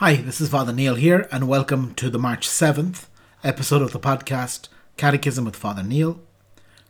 Hi, 0.00 0.14
this 0.14 0.40
is 0.40 0.50
Father 0.50 0.72
Neil 0.72 0.94
here, 0.94 1.26
and 1.32 1.48
welcome 1.48 1.92
to 1.94 2.08
the 2.08 2.20
March 2.20 2.48
7th 2.48 3.06
episode 3.42 3.82
of 3.82 3.90
the 3.90 3.98
podcast 3.98 4.68
Catechism 4.96 5.44
with 5.44 5.56
Father 5.56 5.82
Neil. 5.82 6.20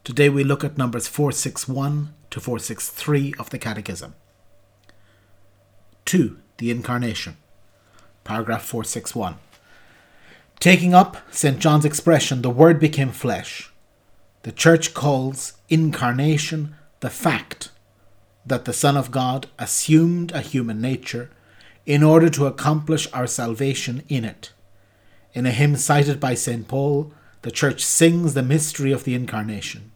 Today 0.05 0.29
we 0.29 0.45
look 0.45 0.63
at 0.63 0.77
numbers 0.77 1.09
461 1.09 2.13
to 2.29 2.39
463 2.39 3.33
of 3.39 3.49
the 3.49 3.59
Catechism. 3.59 4.15
2. 6.05 6.37
The 6.59 6.71
Incarnation. 6.71 7.39
Paragraph 8.25 8.65
461. 8.65 9.37
Taking 10.61 10.93
up 10.93 11.17
St. 11.31 11.59
John's 11.59 11.87
expression, 11.87 12.43
the 12.43 12.51
Word 12.51 12.79
became 12.79 13.13
flesh, 13.13 13.73
the 14.43 14.53
Church 14.53 14.93
calls 14.93 15.55
incarnation 15.71 16.77
the 17.01 17.09
fact 17.09 17.71
that 18.45 18.67
the 18.67 18.75
Son 18.75 18.99
of 18.99 19.11
God 19.11 19.47
assumed 19.59 20.31
a 20.33 20.43
human 20.43 20.83
nature 20.83 21.31
in 21.89 22.03
order 22.03 22.29
to 22.29 22.45
accomplish 22.45 23.11
our 23.15 23.27
salvation 23.27 24.03
in 24.11 24.23
it. 24.23 24.53
In 25.33 25.47
a 25.47 25.51
hymn 25.51 25.75
cited 25.75 26.21
by 26.21 26.35
St. 26.35 26.69
Paul, 26.69 27.15
the 27.41 27.51
Church 27.51 27.83
sings 27.83 28.35
the 28.35 28.43
mystery 28.43 28.93
of 28.93 29.05
the 29.05 29.15
Incarnation. 29.15 29.91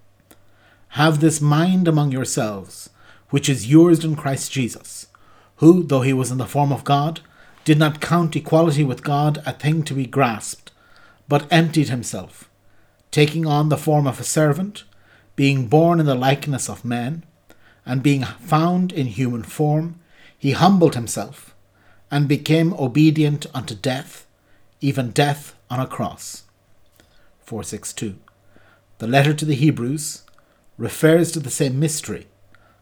Have 0.89 1.20
this 1.20 1.43
mind 1.43 1.87
among 1.87 2.11
yourselves, 2.11 2.89
which 3.29 3.47
is 3.47 3.70
yours 3.70 4.07
in 4.07 4.17
Christ 4.17 4.51
Jesus, 4.51 5.09
who, 5.57 5.83
though 5.83 6.01
he 6.01 6.15
was 6.15 6.31
in 6.31 6.39
the 6.39 6.47
form 6.47 6.73
of 6.73 6.83
God, 6.83 7.20
did 7.62 7.79
not 7.79 8.01
count 8.01 8.34
equality 8.37 8.84
with 8.84 9.05
God 9.05 9.43
a 9.45 9.53
thing 9.53 9.83
to 9.83 9.93
be 9.93 10.06
grasped, 10.06 10.73
but 11.29 11.47
emptied 11.53 11.91
himself, 11.91 12.48
taking 13.11 13.45
on 13.45 13.69
the 13.69 13.77
form 13.77 14.06
of 14.06 14.19
a 14.19 14.25
servant, 14.25 14.84
being 15.37 15.67
born 15.67 16.01
in 16.01 16.06
the 16.06 16.15
likeness 16.15 16.70
of 16.70 16.87
men, 16.87 17.23
and 17.84 18.03
being 18.03 18.23
found 18.23 18.93
in 18.93 19.09
human 19.09 19.43
form, 19.43 20.01
he 20.39 20.53
humbled 20.53 20.95
himself, 20.95 21.52
and 22.12 22.29
became 22.29 22.75
obedient 22.75 23.47
unto 23.55 23.75
death, 23.75 24.27
even 24.83 25.11
death 25.11 25.57
on 25.70 25.80
a 25.80 25.87
cross. 25.87 26.42
462. 27.41 28.19
The 28.98 29.06
letter 29.06 29.33
to 29.33 29.47
the 29.47 29.55
Hebrews 29.55 30.22
refers 30.77 31.33
to 31.33 31.41
the 31.41 31.50
same 31.50 31.81
mystery. 31.81 32.27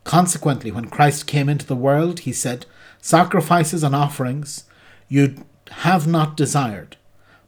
Consequently, 0.02 0.72
when 0.72 0.88
Christ 0.88 1.28
came 1.28 1.48
into 1.48 1.64
the 1.64 1.76
world, 1.76 2.20
he 2.20 2.32
said, 2.32 2.66
Sacrifices 3.00 3.84
and 3.84 3.94
offerings 3.94 4.64
you 5.08 5.46
have 5.70 6.08
not 6.08 6.36
desired, 6.36 6.96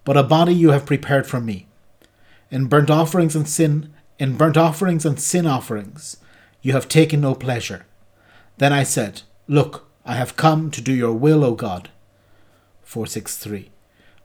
but 0.05 0.17
a 0.17 0.23
body 0.23 0.55
you 0.55 0.71
have 0.71 0.87
prepared 0.87 1.27
for 1.27 1.41
me. 1.41 1.67
In 2.51 2.67
burnt 2.67 2.91
offerings 2.91 3.35
and 3.35 3.49
sin, 3.49 3.93
in 4.21 4.37
burnt 4.37 4.57
offerings 4.57 5.05
and 5.05 5.19
sin 5.19 5.47
offerings, 5.47 6.19
you 6.61 6.75
have 6.75 6.89
taken 6.89 7.21
no 7.21 7.35
pleasure. 7.35 7.87
Then 8.59 8.73
I 8.73 8.85
said, 8.85 9.23
Look, 9.49 9.92
I 10.05 10.15
have 10.15 10.37
come 10.37 10.71
to 10.73 10.81
do 10.81 10.93
your 10.93 11.13
will, 11.13 11.45
O 11.45 11.55
God. 11.55 11.91
463. 12.83 13.71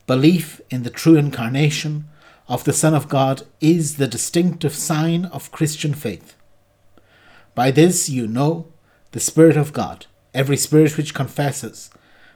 Belief 0.07 0.61
in 0.69 0.83
the 0.83 0.89
true 0.89 1.15
incarnation 1.15 2.07
of 2.47 2.63
the 2.63 2.73
Son 2.73 2.93
of 2.93 3.09
God 3.09 3.43
is 3.59 3.97
the 3.97 4.07
distinctive 4.07 4.73
sign 4.73 5.25
of 5.25 5.51
Christian 5.51 5.93
faith. 5.93 6.35
By 7.53 7.71
this 7.71 8.09
you 8.09 8.27
know 8.27 8.67
the 9.11 9.19
Spirit 9.19 9.57
of 9.57 9.73
God, 9.73 10.05
every 10.33 10.57
spirit 10.57 10.97
which 10.97 11.13
confesses 11.13 11.89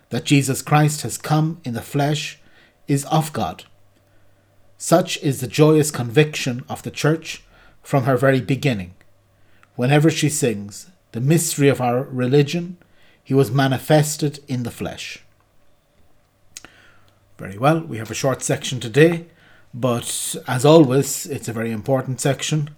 that 0.09 0.25
Jesus 0.25 0.61
Christ 0.61 1.01
has 1.01 1.17
come 1.17 1.61
in 1.63 1.73
the 1.73 1.81
flesh 1.81 2.39
is 2.87 3.05
of 3.05 3.31
God. 3.31 3.63
Such 4.77 5.17
is 5.23 5.39
the 5.39 5.47
joyous 5.47 5.91
conviction 5.91 6.63
of 6.67 6.83
the 6.83 6.91
Church 6.91 7.43
from 7.81 8.03
her 8.03 8.17
very 8.17 8.41
beginning. 8.41 8.93
Whenever 9.75 10.09
she 10.09 10.27
sings, 10.27 10.91
the 11.13 11.21
mystery 11.21 11.69
of 11.69 11.79
our 11.79 12.03
religion, 12.03 12.77
he 13.31 13.35
was 13.35 13.49
manifested 13.49 14.41
in 14.49 14.63
the 14.63 14.69
flesh. 14.69 15.23
Very 17.37 17.57
well, 17.57 17.79
we 17.79 17.97
have 17.97 18.11
a 18.11 18.13
short 18.13 18.43
section 18.43 18.81
today, 18.81 19.27
but 19.73 20.35
as 20.49 20.65
always, 20.65 21.27
it's 21.27 21.47
a 21.47 21.53
very 21.53 21.71
important 21.71 22.19
section. 22.19 22.71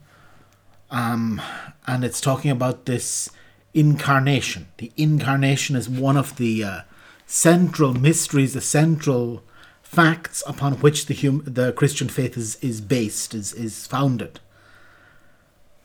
Um, 0.91 1.41
and 1.87 2.05
it's 2.05 2.21
talking 2.21 2.51
about 2.51 2.85
this 2.85 3.31
incarnation. 3.73 4.67
The 4.77 4.91
incarnation 4.95 5.75
is 5.75 5.89
one 5.89 6.17
of 6.17 6.35
the 6.35 6.63
uh, 6.63 6.81
central 7.25 7.95
mysteries, 7.95 8.53
the 8.53 8.61
central 8.61 9.41
facts 9.81 10.43
upon 10.45 10.73
which 10.73 11.07
the 11.07 11.15
hum- 11.15 11.45
the 11.47 11.71
Christian 11.71 12.09
faith 12.09 12.37
is, 12.37 12.57
is 12.57 12.79
based, 12.79 13.33
is, 13.33 13.53
is 13.53 13.87
founded. 13.87 14.39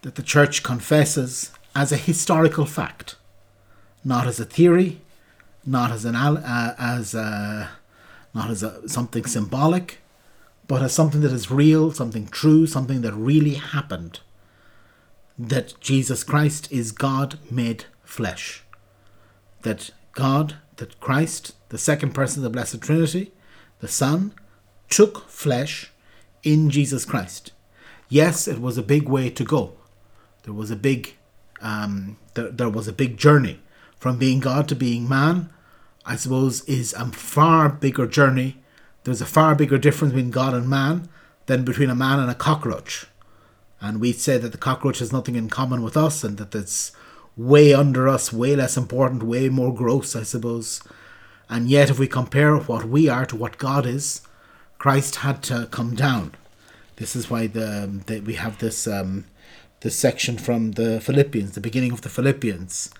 That 0.02 0.16
the 0.16 0.22
Church 0.22 0.62
confesses 0.62 1.52
as 1.74 1.90
a 1.90 1.96
historical 1.96 2.66
fact, 2.66 3.16
not 4.04 4.26
as 4.26 4.40
a 4.40 4.44
theory, 4.44 5.00
not 5.64 5.90
as 5.90 6.04
an 6.04 6.16
uh, 6.16 6.74
as 6.78 7.14
a 7.14 7.70
not 8.34 8.50
as 8.50 8.62
a, 8.62 8.88
something 8.88 9.24
symbolic, 9.24 9.98
but 10.66 10.82
as 10.82 10.92
something 10.92 11.20
that 11.22 11.32
is 11.32 11.50
real, 11.50 11.92
something 11.92 12.26
true, 12.26 12.66
something 12.66 13.00
that 13.02 13.12
really 13.14 13.54
happened. 13.54 14.20
That 15.38 15.78
Jesus 15.80 16.24
Christ 16.24 16.70
is 16.72 16.92
God 16.92 17.38
made 17.50 17.84
flesh. 18.02 18.64
That 19.62 19.90
God, 20.12 20.56
that 20.76 21.00
Christ, 21.00 21.54
the 21.68 21.78
second 21.78 22.12
person 22.12 22.40
of 22.40 22.44
the 22.44 22.50
Blessed 22.50 22.80
Trinity, 22.80 23.32
the 23.80 23.88
Son, 23.88 24.34
took 24.90 25.28
flesh 25.28 25.92
in 26.42 26.70
Jesus 26.70 27.04
Christ. 27.04 27.52
Yes, 28.08 28.48
it 28.48 28.60
was 28.60 28.78
a 28.78 28.82
big 28.82 29.08
way 29.08 29.30
to 29.30 29.44
go. 29.44 29.74
There 30.42 30.54
was 30.54 30.70
a 30.70 30.76
big, 30.76 31.14
um, 31.60 32.16
there, 32.34 32.50
there 32.50 32.70
was 32.70 32.88
a 32.88 32.92
big 32.92 33.16
journey 33.16 33.60
from 33.98 34.18
being 34.18 34.40
God 34.40 34.68
to 34.68 34.74
being 34.74 35.08
man 35.08 35.50
I 36.08 36.16
suppose, 36.16 36.64
is 36.64 36.94
a 36.94 37.04
far 37.12 37.68
bigger 37.68 38.06
journey. 38.06 38.56
There's 39.04 39.20
a 39.20 39.26
far 39.26 39.54
bigger 39.54 39.76
difference 39.76 40.14
between 40.14 40.30
God 40.30 40.54
and 40.54 40.66
man 40.66 41.10
than 41.44 41.66
between 41.66 41.90
a 41.90 41.94
man 41.94 42.18
and 42.18 42.30
a 42.30 42.34
cockroach. 42.34 43.06
And 43.78 44.00
we'd 44.00 44.18
say 44.18 44.38
that 44.38 44.52
the 44.52 44.58
cockroach 44.58 45.00
has 45.00 45.12
nothing 45.12 45.36
in 45.36 45.50
common 45.50 45.82
with 45.82 45.98
us 45.98 46.24
and 46.24 46.38
that 46.38 46.54
it's 46.54 46.92
way 47.36 47.74
under 47.74 48.08
us, 48.08 48.32
way 48.32 48.56
less 48.56 48.78
important, 48.78 49.22
way 49.22 49.50
more 49.50 49.72
gross, 49.72 50.16
I 50.16 50.22
suppose. 50.22 50.82
And 51.50 51.68
yet, 51.68 51.90
if 51.90 51.98
we 51.98 52.08
compare 52.08 52.56
what 52.56 52.86
we 52.86 53.10
are 53.10 53.26
to 53.26 53.36
what 53.36 53.58
God 53.58 53.84
is, 53.84 54.22
Christ 54.78 55.16
had 55.16 55.42
to 55.44 55.68
come 55.70 55.94
down. 55.94 56.34
This 56.96 57.14
is 57.14 57.28
why 57.28 57.48
the, 57.48 58.02
the 58.06 58.20
we 58.20 58.34
have 58.34 58.58
this 58.58 58.86
um, 58.86 59.26
this 59.80 59.94
section 59.94 60.38
from 60.38 60.72
the 60.72 61.00
Philippians, 61.00 61.52
the 61.52 61.60
beginning 61.60 61.92
of 61.92 62.00
the 62.00 62.08
Philippians, 62.08 62.90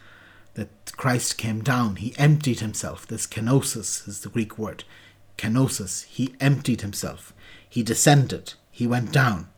that 0.55 0.69
Christ 0.97 1.39
came 1.39 1.63
down. 1.63 1.97
He 1.97 2.15
emptied 2.19 2.61
himself. 2.61 3.07
This 3.07 3.27
kenosis 3.27 4.07
is 4.09 4.21
the 4.21 4.29
Greek 4.29 4.59
word. 4.59 4.85
Kenosis. 5.37 6.05
He 6.07 6.35
emptied 6.41 6.81
himself. 6.81 7.33
He 7.69 7.83
descended. 7.83 8.55
He 8.71 8.87
went 8.87 9.13
down. 9.13 9.49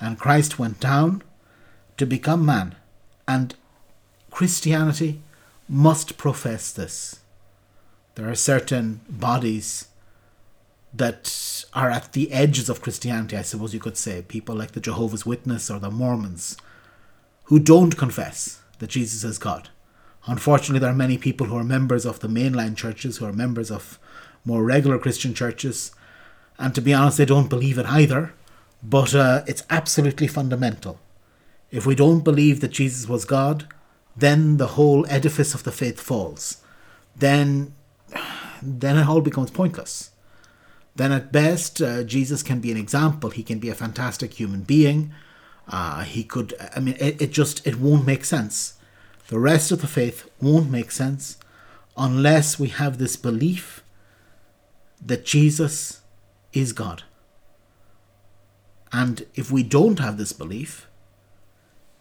And 0.00 0.18
Christ 0.18 0.58
went 0.58 0.80
down 0.80 1.22
to 1.98 2.06
become 2.06 2.44
man. 2.44 2.76
And 3.28 3.54
Christianity 4.30 5.22
must 5.68 6.16
profess 6.16 6.72
this. 6.72 7.20
There 8.14 8.28
are 8.28 8.34
certain 8.34 9.00
bodies 9.08 9.88
that 10.92 11.64
are 11.72 11.90
at 11.90 12.12
the 12.12 12.32
edges 12.32 12.68
of 12.68 12.82
Christianity, 12.82 13.36
I 13.36 13.42
suppose 13.42 13.72
you 13.72 13.80
could 13.80 13.96
say. 13.96 14.22
People 14.22 14.56
like 14.56 14.72
the 14.72 14.80
Jehovah's 14.80 15.24
Witness 15.24 15.70
or 15.70 15.78
the 15.78 15.90
Mormons 15.90 16.56
who 17.44 17.58
don't 17.58 17.96
confess 17.96 18.60
that 18.78 18.90
Jesus 18.90 19.24
is 19.24 19.38
God. 19.38 19.68
Unfortunately, 20.26 20.78
there 20.80 20.90
are 20.90 20.94
many 20.94 21.16
people 21.16 21.46
who 21.46 21.56
are 21.56 21.64
members 21.64 22.04
of 22.04 22.20
the 22.20 22.28
mainline 22.28 22.76
churches, 22.76 23.16
who 23.16 23.26
are 23.26 23.32
members 23.32 23.70
of 23.70 23.98
more 24.44 24.62
regular 24.62 24.98
Christian 24.98 25.34
churches, 25.34 25.92
and 26.58 26.74
to 26.74 26.80
be 26.80 26.92
honest, 26.92 27.18
they 27.18 27.24
don't 27.24 27.48
believe 27.48 27.78
it 27.78 27.86
either. 27.86 28.34
But 28.82 29.14
uh, 29.14 29.42
it's 29.46 29.62
absolutely 29.68 30.26
fundamental. 30.26 30.98
If 31.70 31.86
we 31.86 31.94
don't 31.94 32.24
believe 32.24 32.60
that 32.60 32.72
Jesus 32.72 33.08
was 33.08 33.24
God, 33.24 33.66
then 34.16 34.56
the 34.56 34.68
whole 34.68 35.06
edifice 35.08 35.54
of 35.54 35.64
the 35.64 35.72
faith 35.72 36.00
falls. 36.00 36.62
Then, 37.16 37.74
then 38.62 38.96
it 38.96 39.06
all 39.06 39.20
becomes 39.20 39.50
pointless. 39.50 40.10
Then, 40.96 41.12
at 41.12 41.32
best, 41.32 41.80
uh, 41.80 42.02
Jesus 42.02 42.42
can 42.42 42.60
be 42.60 42.70
an 42.70 42.76
example. 42.76 43.30
He 43.30 43.42
can 43.42 43.58
be 43.58 43.68
a 43.68 43.74
fantastic 43.74 44.34
human 44.34 44.62
being. 44.62 45.12
Uh, 45.68 46.02
he 46.02 46.24
could. 46.24 46.54
I 46.74 46.80
mean, 46.80 46.96
it, 46.98 47.22
it 47.22 47.30
just 47.30 47.66
it 47.66 47.76
won't 47.76 48.06
make 48.06 48.24
sense 48.24 48.74
the 49.30 49.38
rest 49.38 49.70
of 49.70 49.80
the 49.80 49.86
faith 49.86 50.28
won't 50.42 50.72
make 50.72 50.90
sense 50.90 51.38
unless 51.96 52.58
we 52.58 52.66
have 52.66 52.98
this 52.98 53.14
belief 53.14 53.84
that 55.00 55.24
Jesus 55.24 56.00
is 56.52 56.72
God. 56.72 57.04
And 58.92 59.24
if 59.36 59.52
we 59.52 59.62
don't 59.62 60.00
have 60.00 60.18
this 60.18 60.32
belief, 60.32 60.88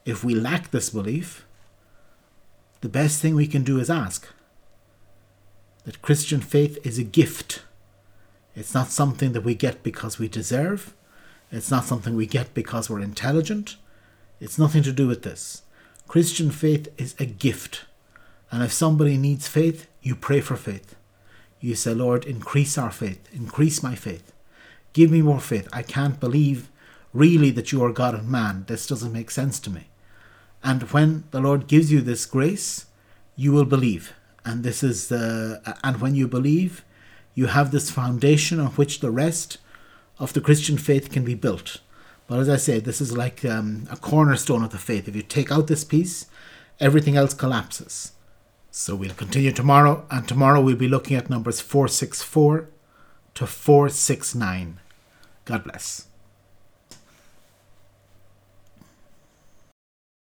if 0.05 0.23
we 0.23 0.33
lack 0.33 0.71
this 0.71 0.89
belief, 0.89 1.45
the 2.81 2.89
best 2.89 3.21
thing 3.21 3.35
we 3.35 3.45
can 3.45 3.61
do 3.61 3.79
is 3.79 3.91
ask. 3.91 4.27
That 5.83 6.01
Christian 6.01 6.41
faith 6.41 6.79
is 6.83 6.97
a 6.97 7.03
gift. 7.03 7.61
It's 8.55 8.73
not 8.73 8.87
something 8.87 9.33
that 9.33 9.43
we 9.43 9.53
get 9.53 9.83
because 9.83 10.17
we 10.17 10.27
deserve. 10.27 10.95
It's 11.51 11.69
not 11.69 11.85
something 11.85 12.15
we 12.15 12.25
get 12.25 12.55
because 12.55 12.89
we're 12.89 13.01
intelligent. 13.01 13.75
It's 14.39 14.57
nothing 14.57 14.81
to 14.81 14.91
do 14.91 15.07
with 15.07 15.21
this. 15.21 15.61
Christian 16.09 16.49
faith 16.49 16.87
is 16.97 17.13
a 17.19 17.25
gift. 17.27 17.85
And 18.49 18.63
if 18.63 18.73
somebody 18.73 19.15
needs 19.15 19.47
faith, 19.47 19.85
you 20.01 20.15
pray 20.15 20.41
for 20.41 20.55
faith. 20.55 20.95
you 21.59 21.75
say, 21.75 21.93
Lord, 21.93 22.25
increase 22.25 22.79
our 22.79 22.89
faith, 22.89 23.29
increase 23.31 23.83
my 23.83 23.93
faith. 23.93 24.33
Give 24.93 25.11
me 25.11 25.21
more 25.21 25.39
faith. 25.39 25.67
I 25.71 25.83
can't 25.83 26.19
believe 26.19 26.71
really 27.13 27.51
that 27.51 27.71
you 27.71 27.83
are 27.83 27.91
God 27.91 28.15
and 28.15 28.27
man. 28.27 28.63
This 28.67 28.87
doesn't 28.87 29.13
make 29.13 29.29
sense 29.29 29.59
to 29.59 29.69
me. 29.69 29.89
And 30.63 30.81
when 30.91 31.25
the 31.29 31.41
Lord 31.41 31.67
gives 31.67 31.91
you 31.91 32.01
this 32.01 32.25
grace, 32.25 32.87
you 33.35 33.51
will 33.51 33.65
believe. 33.65 34.13
And 34.43 34.63
this 34.63 34.81
is 34.81 35.09
the 35.09 35.61
and 35.83 36.01
when 36.01 36.15
you 36.15 36.27
believe, 36.27 36.83
you 37.35 37.47
have 37.47 37.69
this 37.69 37.91
foundation 37.91 38.59
on 38.59 38.71
which 38.71 38.99
the 38.99 39.11
rest 39.11 39.59
of 40.17 40.33
the 40.33 40.41
Christian 40.41 40.79
faith 40.79 41.11
can 41.11 41.23
be 41.23 41.35
built. 41.35 41.81
But 42.29 42.39
as 42.39 42.47
I 42.47 42.57
say, 42.57 42.79
this 42.79 43.01
is 43.01 43.17
like 43.17 43.43
um, 43.43 43.87
a 43.89 43.97
cornerstone 43.97 44.63
of 44.63 44.69
the 44.69 44.77
faith. 44.77 45.07
If 45.07 45.15
you 45.15 45.23
take 45.23 45.51
out 45.51 45.65
this 45.65 45.83
piece, 45.83 46.27
everything 46.79 47.17
else 47.17 47.33
collapses. 47.33 48.11
So 48.69 48.95
we'll 48.95 49.15
continue 49.15 49.51
tomorrow, 49.51 50.05
and 50.11 50.27
tomorrow 50.27 50.61
we'll 50.61 50.75
be 50.75 50.87
looking 50.87 51.17
at 51.17 51.27
numbers 51.27 51.59
464 51.59 52.69
to 53.33 53.47
469. 53.47 54.79
God 55.45 55.63
bless. 55.63 56.08